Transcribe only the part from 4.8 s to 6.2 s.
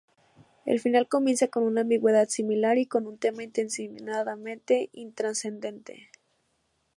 intrascendente.